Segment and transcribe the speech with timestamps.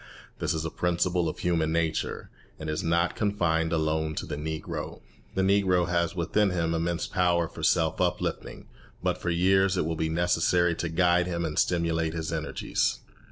[0.39, 5.01] This is a principle of human nature, and is not confined alone to the Negro.
[5.35, 8.65] The Negro has within him immense power for self uplifting,
[9.03, 12.97] but for years it will be necessary to guide him and stimulate his energies.